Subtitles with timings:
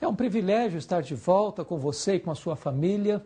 [0.00, 3.22] É um privilégio estar de volta com você e com a sua família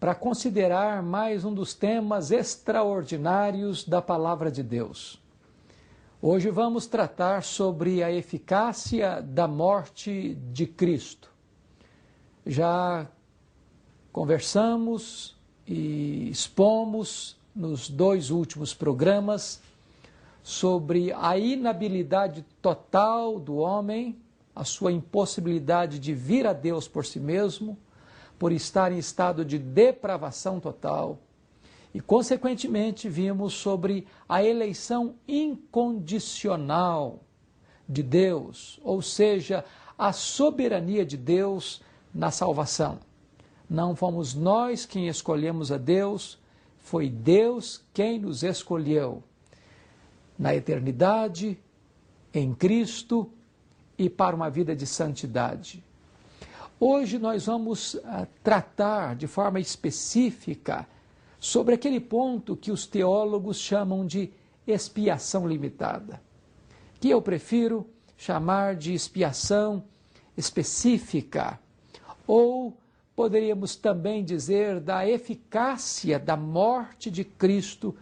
[0.00, 5.22] para considerar mais um dos temas extraordinários da Palavra de Deus.
[6.20, 11.30] Hoje vamos tratar sobre a eficácia da morte de Cristo.
[12.44, 13.06] Já
[14.12, 15.36] conversamos
[15.68, 19.62] e expomos nos dois últimos programas
[20.42, 24.20] sobre a inabilidade total do homem
[24.54, 27.78] a sua impossibilidade de vir a Deus por si mesmo,
[28.38, 31.18] por estar em estado de depravação total.
[31.94, 37.20] E, consequentemente, vimos sobre a eleição incondicional
[37.88, 39.64] de Deus, ou seja,
[39.98, 41.82] a soberania de Deus
[42.14, 42.98] na salvação.
[43.68, 46.38] Não fomos nós quem escolhemos a Deus,
[46.78, 49.22] foi Deus quem nos escolheu.
[50.38, 51.58] Na eternidade,
[52.34, 53.30] em Cristo,
[54.02, 55.82] e para uma vida de santidade.
[56.78, 60.86] Hoje nós vamos uh, tratar de forma específica
[61.38, 64.32] sobre aquele ponto que os teólogos chamam de
[64.66, 66.20] expiação limitada,
[67.00, 67.86] que eu prefiro
[68.16, 69.84] chamar de expiação
[70.36, 71.58] específica,
[72.26, 72.76] ou
[73.14, 77.94] poderíamos também dizer da eficácia da morte de Cristo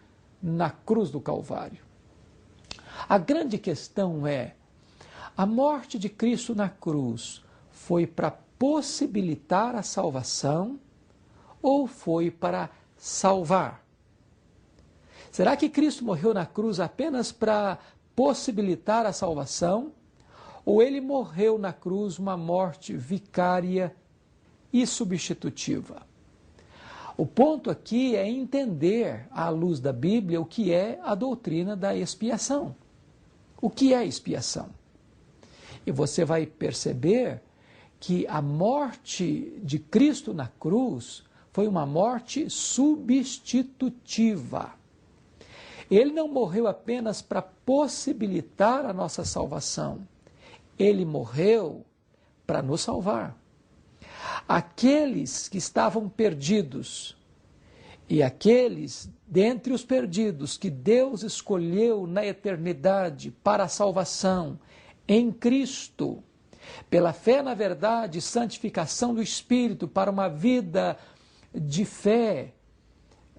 [0.42, 1.82] na cruz do Calvário.
[3.08, 4.54] A grande questão é
[5.36, 10.78] a morte de Cristo na cruz foi para possibilitar a salvação
[11.62, 13.84] ou foi para salvar?
[15.30, 17.78] Será que Cristo morreu na cruz apenas para
[18.14, 19.92] possibilitar a salvação?
[20.64, 23.94] Ou ele morreu na cruz uma morte vicária
[24.72, 26.02] e substitutiva?
[27.16, 31.94] O ponto aqui é entender, à luz da Bíblia, o que é a doutrina da
[31.94, 32.74] expiação.
[33.60, 34.70] O que é expiação?
[35.86, 37.42] E você vai perceber
[37.98, 41.22] que a morte de Cristo na cruz
[41.52, 44.72] foi uma morte substitutiva.
[45.90, 50.06] Ele não morreu apenas para possibilitar a nossa salvação,
[50.78, 51.84] ele morreu
[52.46, 53.36] para nos salvar.
[54.48, 57.16] Aqueles que estavam perdidos
[58.08, 64.58] e aqueles dentre os perdidos que Deus escolheu na eternidade para a salvação
[65.12, 66.22] em Cristo,
[66.88, 70.96] pela fé na verdade santificação do Espírito para uma vida
[71.52, 72.54] de fé,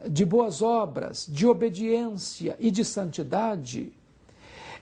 [0.05, 3.93] de boas obras, de obediência e de santidade,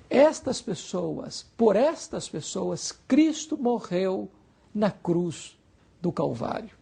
[0.09, 4.27] estas pessoas, por estas pessoas, Cristo morreu
[4.73, 5.55] na cruz
[6.01, 6.75] do Calvário.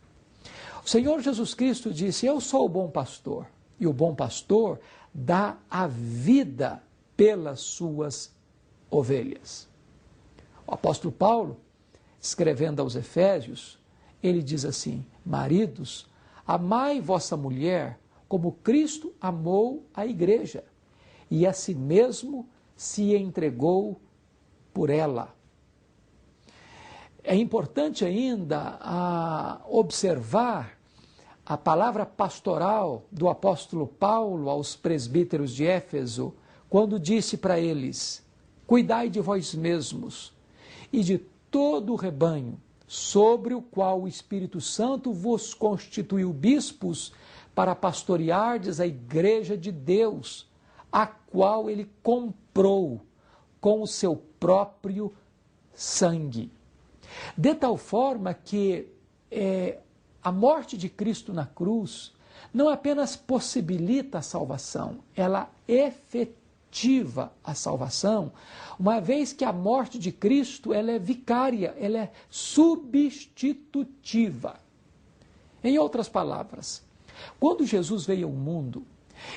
[0.85, 3.45] O Senhor Jesus Cristo disse: Eu sou o bom pastor,
[3.77, 4.79] e o bom pastor
[5.13, 6.81] dá a vida
[7.17, 8.33] pelas suas
[8.89, 9.67] ovelhas.
[10.67, 11.57] O apóstolo Paulo,
[12.19, 13.79] escrevendo aos Efésios,
[14.21, 16.05] ele diz assim: Maridos,
[16.45, 17.97] amai vossa mulher
[18.27, 20.65] como Cristo amou a igreja
[21.31, 24.01] e a si mesmo se entregou
[24.73, 25.33] por ela.
[27.23, 30.77] É importante ainda a observar
[31.45, 36.35] a palavra pastoral do apóstolo Paulo aos presbíteros de Éfeso,
[36.69, 38.25] quando disse para eles:
[38.65, 40.35] Cuidai de vós mesmos
[40.91, 41.17] e de
[41.51, 47.13] todo o rebanho, sobre o qual o Espírito Santo vos constituiu bispos
[47.53, 50.47] para pastoreardes a igreja de Deus,
[50.91, 53.01] a qual ele comprou
[53.59, 55.13] com o seu próprio
[55.73, 56.51] sangue.
[57.37, 58.87] De tal forma que
[59.29, 59.79] é,
[60.23, 62.13] a morte de Cristo na cruz
[62.53, 68.31] não apenas possibilita a salvação, ela efetiva efetiva a salvação,
[68.79, 74.59] uma vez que a morte de Cristo ela é vicária, ela é substitutiva.
[75.63, 76.83] Em outras palavras,
[77.39, 78.85] quando Jesus veio ao mundo,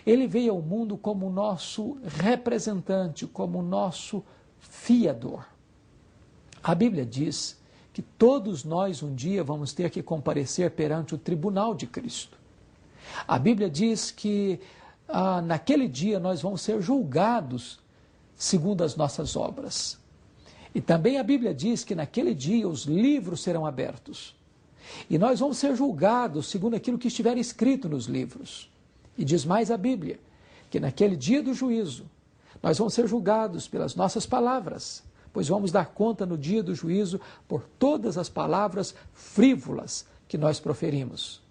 [0.05, 4.23] ele veio ao mundo como nosso representante, como nosso
[4.59, 5.47] fiador.
[6.63, 7.59] A Bíblia diz
[7.93, 12.39] que todos nós um dia vamos ter que comparecer perante o tribunal de Cristo.
[13.27, 14.61] A Bíblia diz que
[15.13, 17.79] ah, naquele dia nós vamos ser julgados
[18.37, 19.99] segundo as nossas obras.
[20.75, 24.35] E também a Bíblia diz que naquele dia os livros serão abertos.
[25.09, 28.71] E nós vamos ser julgados segundo aquilo que estiver escrito nos livros.
[29.19, 30.19] E diz mais a Bíblia,
[30.71, 32.05] que naquele dia do juízo,
[32.63, 35.03] nós vamos ser julgados pelas nossas palavras,
[35.33, 40.61] pois vamos dar conta no dia do juízo por todas as palavras frívolas que nós
[40.61, 41.43] proferimos.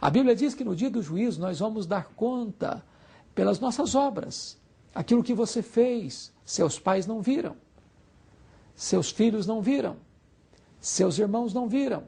[0.00, 2.82] A Bíblia diz que no dia do juízo nós vamos dar conta
[3.40, 4.58] pelas nossas obras.
[4.94, 7.56] Aquilo que você fez, seus pais não viram,
[8.76, 9.96] seus filhos não viram,
[10.78, 12.04] seus irmãos não viram,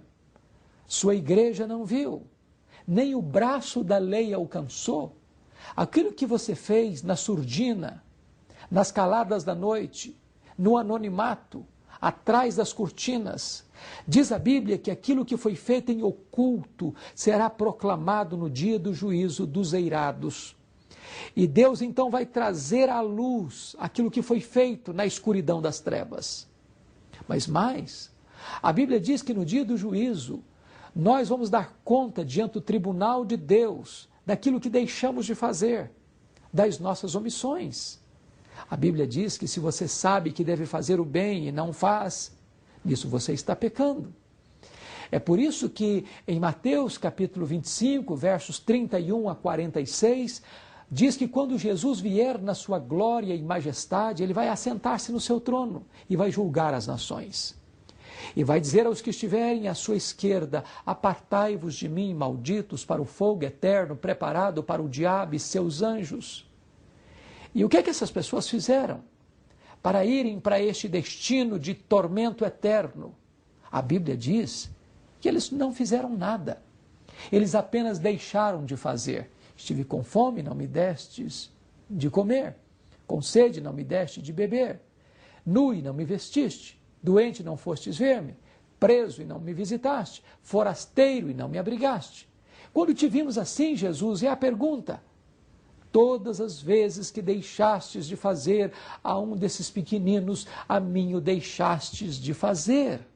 [0.86, 2.26] sua igreja não viu,
[2.86, 5.16] nem o braço da lei alcançou.
[5.74, 8.04] Aquilo que você fez na surdina,
[8.70, 10.14] nas caladas da noite,
[10.58, 11.64] no anonimato,
[11.98, 13.64] atrás das cortinas.
[14.06, 18.92] Diz a Bíblia que aquilo que foi feito em oculto será proclamado no dia do
[18.92, 20.60] juízo dos eirados.
[21.34, 26.48] E Deus então vai trazer à luz aquilo que foi feito na escuridão das trevas.
[27.26, 28.10] Mas mais,
[28.62, 30.42] a Bíblia diz que no dia do juízo,
[30.94, 35.90] nós vamos dar conta diante do tribunal de Deus daquilo que deixamos de fazer,
[36.52, 38.00] das nossas omissões.
[38.70, 42.36] A Bíblia diz que se você sabe que deve fazer o bem e não faz,
[42.84, 44.14] nisso você está pecando.
[45.10, 50.42] É por isso que em Mateus capítulo 25, versos 31 a 46,
[50.94, 55.40] diz que quando Jesus vier na sua glória e majestade, ele vai assentar-se no seu
[55.40, 57.58] trono e vai julgar as nações.
[58.36, 63.06] E vai dizer aos que estiverem à sua esquerda: Apartai-vos de mim, malditos, para o
[63.06, 66.46] fogo eterno preparado para o diabo e seus anjos.
[67.54, 69.00] E o que é que essas pessoas fizeram
[69.82, 73.14] para irem para este destino de tormento eterno?
[73.70, 74.70] A Bíblia diz
[75.20, 76.62] que eles não fizeram nada.
[77.30, 79.31] Eles apenas deixaram de fazer.
[79.56, 81.50] Estive com fome, não me destes
[81.88, 82.56] de comer.
[83.06, 84.80] Com sede, não me deste de beber.
[85.44, 86.80] Nu e não me vestiste.
[87.02, 88.36] Doente, não fostes ver-me.
[88.78, 90.22] Preso e não me visitaste.
[90.40, 92.28] Forasteiro e não me abrigaste.
[92.72, 95.02] Quando te vimos assim, Jesus, é a pergunta:
[95.90, 98.72] todas as vezes que deixastes de fazer
[99.04, 103.06] a um desses pequeninos, a mim o deixastes de fazer.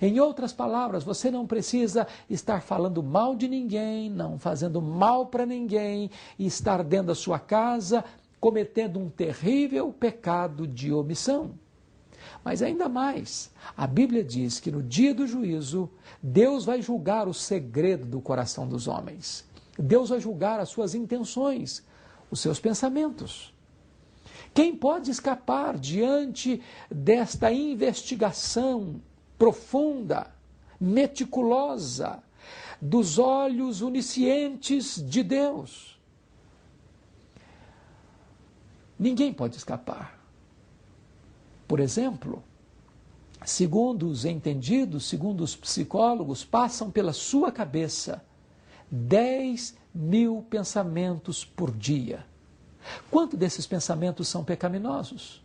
[0.00, 5.46] Em outras palavras, você não precisa estar falando mal de ninguém, não fazendo mal para
[5.46, 8.04] ninguém, e estar dentro da sua casa
[8.40, 11.52] cometendo um terrível pecado de omissão.
[12.42, 15.90] Mas ainda mais, a Bíblia diz que no dia do juízo,
[16.22, 19.44] Deus vai julgar o segredo do coração dos homens.
[19.78, 21.84] Deus vai julgar as suas intenções,
[22.30, 23.54] os seus pensamentos.
[24.52, 29.00] Quem pode escapar diante desta investigação
[29.40, 30.30] profunda,
[30.78, 32.22] meticulosa,
[32.78, 35.98] dos olhos oniscientes de Deus?
[38.98, 40.20] Ninguém pode escapar.
[41.66, 42.44] Por exemplo,
[43.42, 48.22] segundo os entendidos, segundo os psicólogos, passam pela sua cabeça
[48.90, 52.26] 10 mil pensamentos por dia.
[53.10, 55.42] Quanto desses pensamentos são pecaminosos?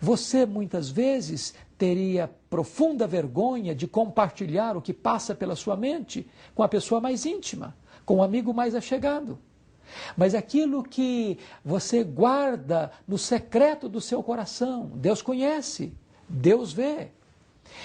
[0.00, 6.62] Você muitas vezes teria profunda vergonha de compartilhar o que passa pela sua mente com
[6.62, 9.38] a pessoa mais íntima, com o amigo mais achegado.
[10.16, 15.92] Mas aquilo que você guarda no secreto do seu coração, Deus conhece,
[16.28, 17.08] Deus vê.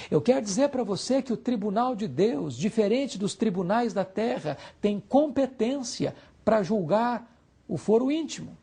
[0.10, 4.57] Eu quero dizer para você que o tribunal de Deus, diferente dos tribunais da terra,
[4.81, 7.30] tem competência para julgar
[7.68, 8.57] o foro íntimo.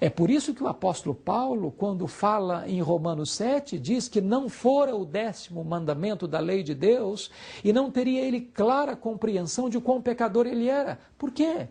[0.00, 4.48] É por isso que o apóstolo Paulo, quando fala em Romanos 7, diz que não
[4.48, 7.30] fora o décimo mandamento da lei de Deus
[7.64, 11.00] e não teria ele clara compreensão de quão pecador ele era.
[11.18, 11.66] Por quê?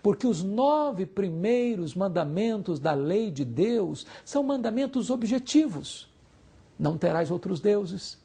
[0.00, 6.08] Porque os nove primeiros mandamentos da lei de Deus são mandamentos objetivos.
[6.78, 8.16] Não terás outros deuses,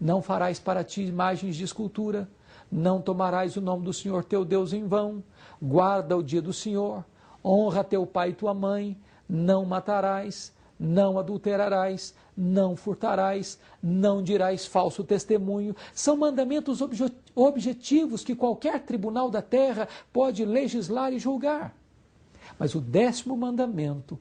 [0.00, 2.28] não farás para ti imagens de escultura,
[2.72, 5.22] não tomarás o nome do Senhor teu Deus em vão,
[5.60, 7.04] guarda o dia do Senhor,
[7.44, 8.96] honra teu pai e tua mãe,
[9.28, 15.76] não matarás, não adulterarás, não furtarás, não dirás falso testemunho.
[15.92, 17.04] São mandamentos obje
[17.34, 21.74] objetivos que qualquer tribunal da terra pode legislar e julgar.
[22.58, 24.18] Mas o décimo mandamento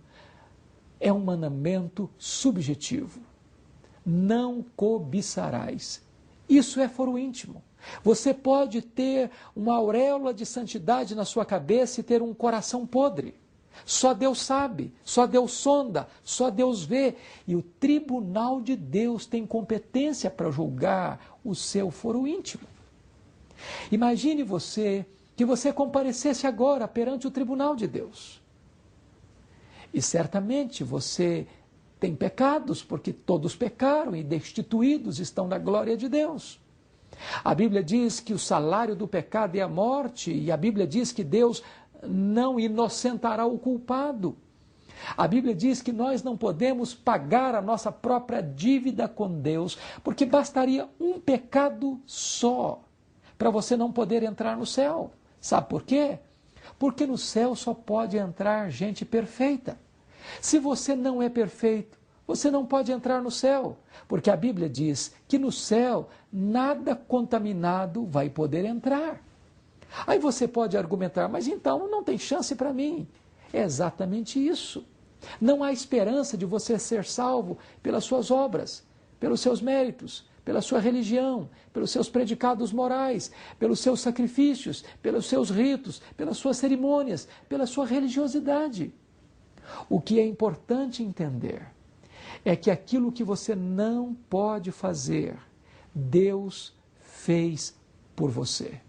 [1.00, 3.22] é um mandamento subjetivo.
[4.06, 6.06] Não cobiçarás.
[6.48, 7.64] Isso é foro íntimo.
[8.04, 13.36] Você pode ter uma auréola de santidade na sua cabeça e ter um coração podre.
[13.86, 17.16] Só Deus sabe, só Deus sonda, só Deus vê.
[17.48, 22.68] E o tribunal de Deus tem competência para julgar o seu foro íntimo.
[23.92, 25.06] Imagine você
[25.36, 28.42] que você comparecesse agora perante o tribunal de Deus.
[29.94, 31.48] E certamente você
[32.00, 36.60] tem pecados, porque todos pecaram e destituídos estão da glória de Deus.
[37.44, 41.12] A Bíblia diz que o salário do pecado é a morte, e a Bíblia diz
[41.12, 41.64] que Deus
[42.04, 44.38] não inocentará o culpado.
[45.16, 50.26] A Bíblia diz que nós não podemos pagar a nossa própria dívida com Deus, porque
[50.26, 52.84] bastaria um pecado só
[53.38, 55.12] para você não poder entrar no céu.
[55.40, 56.20] Sabe por quê?
[56.78, 59.80] Porque no céu só pode entrar gente perfeita.
[60.42, 61.99] Se você não é perfeito,
[62.30, 68.06] você não pode entrar no céu, porque a Bíblia diz que no céu nada contaminado
[68.06, 69.20] vai poder entrar.
[70.06, 73.08] Aí você pode argumentar, mas então não tem chance para mim.
[73.52, 74.86] É exatamente isso.
[75.42, 78.86] Não há esperança de você ser salvo pelas suas obras,
[79.20, 85.50] pelos seus méritos, pela sua religião, pelos seus predicados morais, pelos seus sacrifícios, pelos seus
[85.50, 88.94] ritos, pelas suas cerimônias, pela sua religiosidade.
[89.90, 91.79] O que é importante entender
[92.44, 95.38] é que aquilo que você não pode fazer,
[95.94, 97.76] Deus fez
[98.16, 98.80] por você.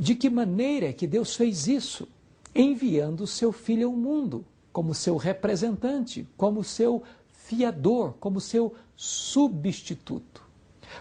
[0.00, 2.08] De que maneira é que Deus fez isso?
[2.54, 10.48] Enviando seu filho ao mundo como seu representante, como seu fiador, como seu substituto.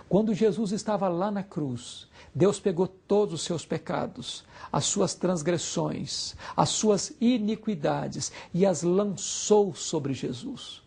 [0.07, 6.35] Quando Jesus estava lá na cruz, Deus pegou todos os seus pecados, as suas transgressões,
[6.55, 10.83] as suas iniquidades e as lançou sobre Jesus.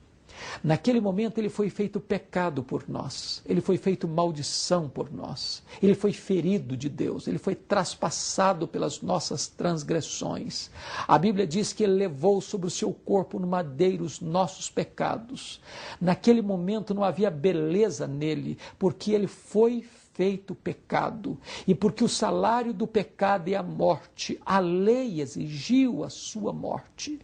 [0.63, 5.95] Naquele momento ele foi feito pecado por nós, ele foi feito maldição por nós, ele
[5.95, 10.71] foi ferido de Deus, ele foi traspassado pelas nossas transgressões.
[11.07, 15.61] A Bíblia diz que ele levou sobre o seu corpo no madeiro os nossos pecados.
[16.01, 22.73] Naquele momento não havia beleza nele, porque ele foi feito pecado e porque o salário
[22.73, 27.19] do pecado é a morte, a lei exigiu a sua morte.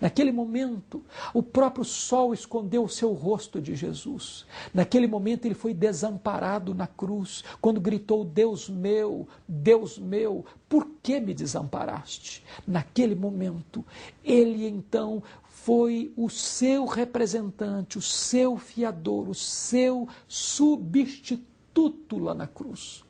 [0.00, 4.46] Naquele momento, o próprio sol escondeu o seu rosto de Jesus.
[4.72, 11.20] Naquele momento, ele foi desamparado na cruz, quando gritou: Deus meu, Deus meu, por que
[11.20, 12.44] me desamparaste?
[12.66, 13.84] Naquele momento,
[14.24, 23.04] ele então foi o seu representante, o seu fiador, o seu substituto lá na cruz.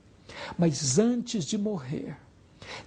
[0.58, 2.16] Mas antes de morrer,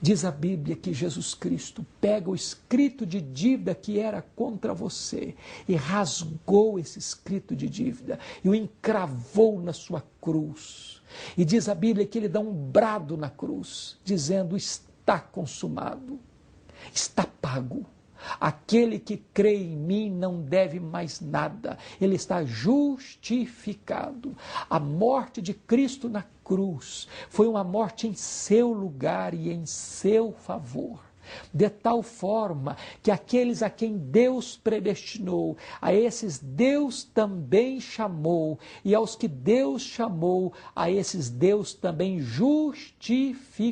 [0.01, 5.35] Diz a Bíblia que Jesus Cristo pega o escrito de dívida que era contra você
[5.67, 11.01] e rasgou esse escrito de dívida e o encravou na sua cruz.
[11.37, 16.19] E diz a Bíblia que ele dá um brado na cruz, dizendo: Está consumado,
[16.93, 17.85] está pago.
[18.39, 24.35] Aquele que crê em mim não deve mais nada, ele está justificado.
[24.69, 30.31] A morte de Cristo na cruz foi uma morte em seu lugar e em seu
[30.31, 30.99] favor.
[31.53, 38.95] De tal forma que aqueles a quem Deus predestinou, a esses Deus também chamou, e
[38.95, 43.67] aos que Deus chamou, a esses Deus também justificou.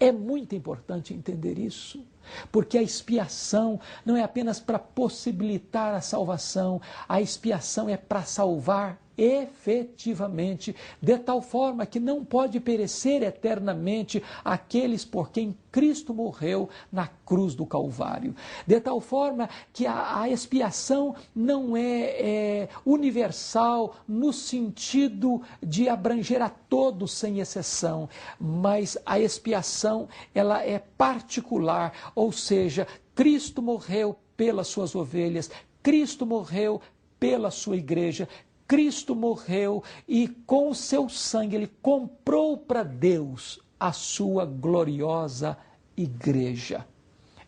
[0.00, 2.04] É muito importante entender isso.
[2.50, 9.00] Porque a expiação não é apenas para possibilitar a salvação, a expiação é para salvar
[9.16, 17.06] efetivamente, de tal forma que não pode perecer eternamente aqueles por quem Cristo morreu na
[17.06, 18.34] cruz do Calvário.
[18.66, 26.40] De tal forma que a, a expiação não é, é universal no sentido de abranger
[26.42, 28.08] a todos sem exceção,
[28.40, 35.50] mas a expiação ela é particular, ou seja, Cristo morreu pelas suas ovelhas,
[35.82, 36.80] Cristo morreu
[37.18, 38.28] pela sua igreja,
[38.66, 45.56] Cristo morreu e com o seu sangue ele comprou para Deus a sua gloriosa
[45.96, 46.86] igreja.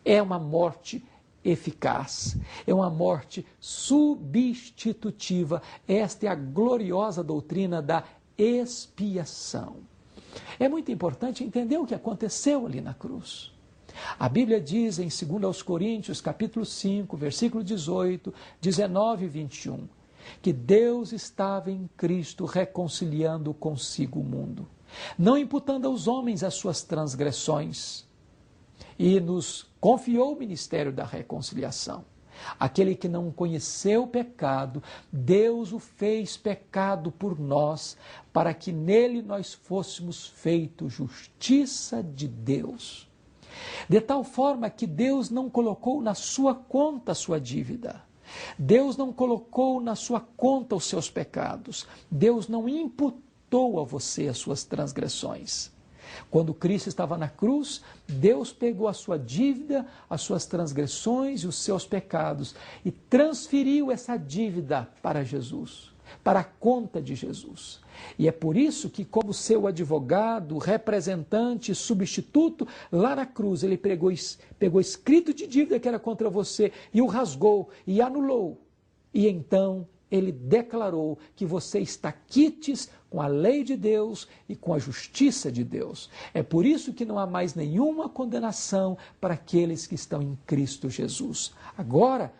[0.05, 1.03] É uma morte
[1.43, 5.61] eficaz, é uma morte substitutiva.
[5.87, 8.03] Esta é a gloriosa doutrina da
[8.37, 9.77] expiação.
[10.59, 13.51] É muito importante entender o que aconteceu ali na cruz.
[14.17, 19.87] A Bíblia diz em 2 Coríntios, capítulo 5, versículo 18, 19 e 21,
[20.41, 24.67] que Deus estava em Cristo reconciliando consigo o mundo,
[25.17, 28.07] não imputando aos homens as suas transgressões,
[28.97, 32.03] e nos confiou o ministério da reconciliação.
[32.59, 34.81] Aquele que não conheceu o pecado,
[35.11, 37.97] Deus o fez pecado por nós,
[38.31, 43.09] para que nele nós fôssemos feitos justiça de Deus.
[43.87, 48.01] De tal forma que Deus não colocou na sua conta a sua dívida.
[48.57, 51.87] Deus não colocou na sua conta os seus pecados.
[52.09, 55.71] Deus não imputou a você as suas transgressões.
[56.29, 61.55] Quando Cristo estava na cruz, Deus pegou a sua dívida, as suas transgressões e os
[61.55, 65.91] seus pecados e transferiu essa dívida para Jesus,
[66.23, 67.79] para a conta de Jesus.
[68.17, 74.11] E é por isso que, como seu advogado, representante, substituto, lá na cruz ele pegou,
[74.57, 78.61] pegou escrito de dívida que era contra você e o rasgou e anulou.
[79.13, 84.73] E então ele declarou que você está quites com a lei de Deus e com
[84.73, 86.09] a justiça de Deus.
[86.33, 90.89] É por isso que não há mais nenhuma condenação para aqueles que estão em Cristo
[90.89, 91.53] Jesus.
[91.77, 92.33] Agora,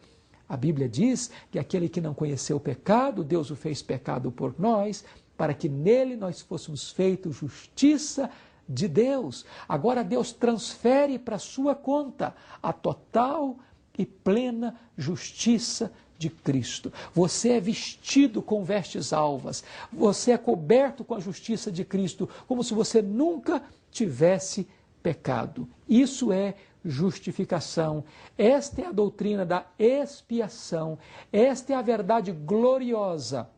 [0.49, 4.55] A Bíblia diz que aquele que não conheceu o pecado, Deus o fez pecado por
[4.59, 5.05] nós,
[5.37, 8.31] para que nele nós fôssemos feitos justiça
[8.67, 9.45] de Deus.
[9.67, 13.57] Agora Deus transfere para sua conta a total
[13.97, 16.91] e plena justiça de Cristo.
[17.13, 19.63] Você é vestido com vestes alvas.
[19.91, 24.67] Você é coberto com a justiça de Cristo, como se você nunca tivesse
[25.01, 25.67] pecado.
[25.87, 28.03] Isso é justificação.
[28.37, 30.97] Esta é a doutrina da expiação.
[31.31, 33.49] Esta é a verdade gloriosa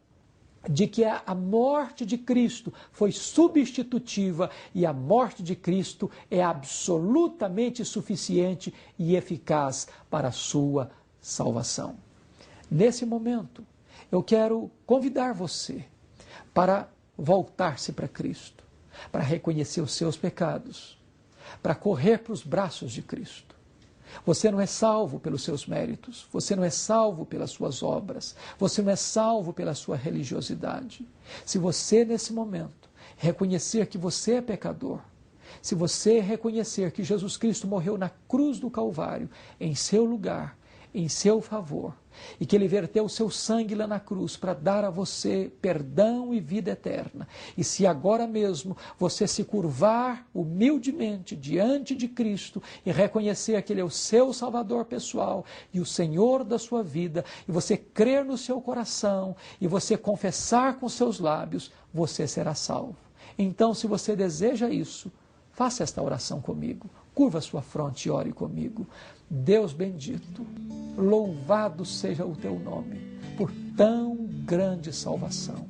[0.69, 7.83] de que a morte de Cristo foi substitutiva e a morte de Cristo é absolutamente
[7.83, 11.95] suficiente e eficaz para a sua salvação.
[12.69, 13.65] Nesse momento,
[14.11, 15.83] eu quero convidar você
[16.53, 16.87] para
[17.17, 18.63] voltar-se para Cristo,
[19.11, 21.00] para reconhecer os seus pecados
[21.61, 23.55] para correr para os braços de Cristo.
[24.25, 28.81] Você não é salvo pelos seus méritos, você não é salvo pelas suas obras, você
[28.81, 31.07] não é salvo pela sua religiosidade.
[31.45, 34.99] Se você, nesse momento, reconhecer que você é pecador,
[35.61, 39.29] se você reconhecer que Jesus Cristo morreu na cruz do Calvário,
[39.59, 40.57] em seu lugar,
[40.93, 41.95] em seu favor,
[42.39, 46.33] e que ele verteu o seu sangue lá na cruz para dar a você perdão
[46.33, 47.27] e vida eterna.
[47.57, 53.81] E se agora mesmo você se curvar humildemente diante de Cristo e reconhecer que ele
[53.81, 58.37] é o seu salvador pessoal e o Senhor da sua vida, e você crer no
[58.37, 62.95] seu coração e você confessar com seus lábios, você será salvo.
[63.37, 65.11] Então, se você deseja isso,
[65.51, 66.89] faça esta oração comigo.
[67.13, 68.87] Curva sua fronte e ore comigo.
[69.29, 70.45] Deus bendito,
[70.97, 72.99] louvado seja o teu nome
[73.37, 74.15] por tão
[74.45, 75.67] grande salvação.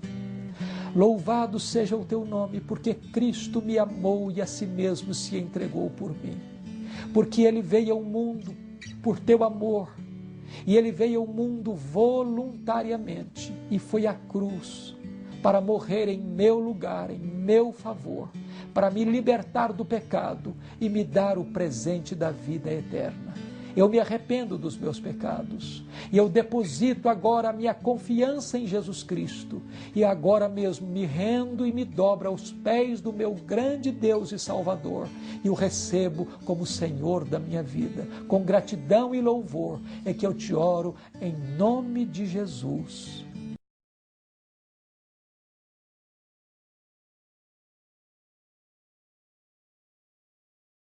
[0.96, 5.90] Louvado seja o teu nome, porque Cristo me amou e a si mesmo se entregou
[5.90, 6.38] por mim.
[7.14, 8.54] Porque ele veio ao mundo
[9.02, 9.90] por teu amor,
[10.66, 14.91] e ele veio ao mundo voluntariamente e foi à cruz
[15.42, 18.30] para morrer em meu lugar, em meu favor,
[18.74, 23.34] para me libertar do pecado e me dar o presente da vida eterna.
[23.76, 29.02] Eu me arrependo dos meus pecados e eu deposito agora a minha confiança em Jesus
[29.02, 29.62] Cristo
[29.96, 34.40] e agora mesmo me rendo e me dobro aos pés do meu grande Deus e
[34.40, 35.08] Salvador
[35.44, 38.06] e o recebo como Senhor da minha vida.
[38.28, 43.31] Com gratidão e louvor é que eu te oro em nome de Jesus.